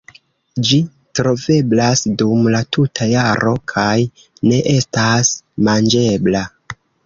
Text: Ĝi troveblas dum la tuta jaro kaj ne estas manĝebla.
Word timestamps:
Ĝi 0.69 0.77
troveblas 1.19 2.01
dum 2.23 2.49
la 2.57 2.63
tuta 2.77 3.09
jaro 3.11 3.55
kaj 3.75 3.95
ne 4.51 4.61
estas 4.75 5.33
manĝebla. 5.71 6.47